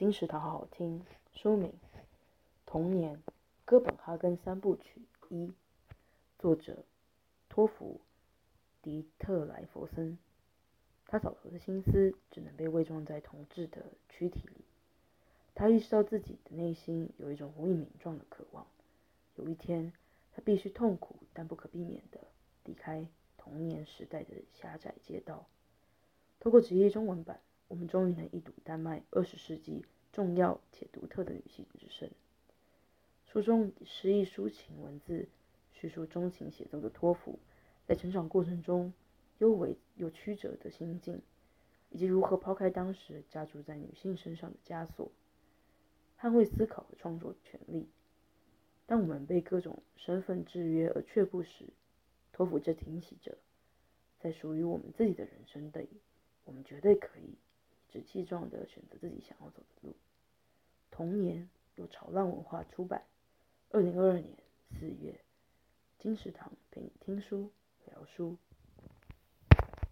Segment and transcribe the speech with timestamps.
[0.00, 1.04] 金石堂好好听。
[1.34, 1.68] 书名
[2.64, 3.22] 《童年
[3.66, 5.48] 哥本哈根三部曲一》，
[6.38, 6.84] 作者
[7.50, 8.00] 托弗
[8.80, 10.16] 迪特莱弗森。
[11.04, 14.64] 他早熟的心思只能被伪装在童稚的躯体里。
[15.54, 18.66] 他意识到自己的内心有一种无以名状的渴望。
[19.36, 19.92] 有一天，
[20.32, 22.20] 他必须痛苦但不可避免的
[22.64, 23.06] 离开
[23.36, 25.46] 童年时代的狭窄街道。
[26.38, 27.38] 透过职业中文版，
[27.70, 32.10] 我们终于能一睹丹麦二十世纪重要且独特的女性之声。
[33.26, 35.28] 书中以诗意抒情文字
[35.72, 37.38] 叙述钟情写作的托芙
[37.86, 38.92] 在成长过程中
[39.38, 41.22] 幽微又曲折的心境，
[41.90, 45.12] 以及如何抛开当时加诸在女性身上的枷锁，
[46.20, 47.88] 捍卫思考和创作权利。
[48.84, 51.66] 当我们被各种身份制约而却步时，
[52.32, 53.38] 托芙却挺起着，
[54.18, 55.88] 在属于我们自己的人生里。
[56.44, 57.38] 我们绝对可以
[57.92, 59.96] 理直气壮的选择自己想要走的路。
[60.90, 63.04] 童年由潮浪文化出版，
[63.70, 64.38] 二零二二年
[64.70, 65.20] 四月。
[65.98, 67.50] 金石堂陪你听书
[67.86, 68.36] 聊书。